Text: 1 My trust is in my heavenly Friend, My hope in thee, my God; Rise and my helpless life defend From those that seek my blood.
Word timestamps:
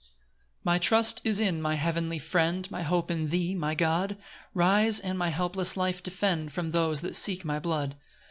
1 0.63 0.73
My 0.73 0.77
trust 0.79 1.21
is 1.23 1.39
in 1.39 1.61
my 1.61 1.75
heavenly 1.75 2.17
Friend, 2.17 2.71
My 2.71 2.81
hope 2.81 3.11
in 3.11 3.29
thee, 3.29 3.53
my 3.53 3.75
God; 3.75 4.17
Rise 4.55 4.99
and 4.99 5.15
my 5.15 5.29
helpless 5.29 5.77
life 5.77 6.01
defend 6.01 6.51
From 6.53 6.71
those 6.71 7.01
that 7.01 7.15
seek 7.15 7.45
my 7.45 7.59
blood. 7.59 7.95